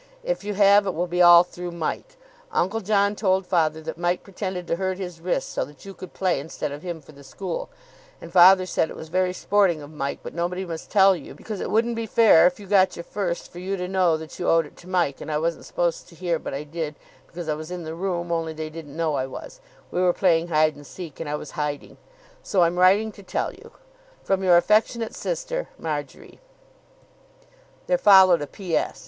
[0.23, 2.17] If you have, it will be all through Mike.
[2.51, 6.11] Uncle John told Father that Mike pretended to hurt his wrist so that you could
[6.11, 7.69] play instead of him for the school,
[8.19, 11.61] and Father said it was very sporting of Mike but nobody must tell you because
[11.61, 14.49] it wouldn't be fair if you got your first for you to know that you
[14.49, 16.95] owed it to Mike and I wasn't supposed to hear but I did
[17.27, 19.61] because I was in the room only they didn't know I was
[19.91, 21.97] (we were playing hide and seek and I was hiding)
[22.41, 23.71] so I'm writing to tell you,
[24.23, 26.39] "From your affectionate sister "Marjory."
[27.85, 28.99] There followed a P.S.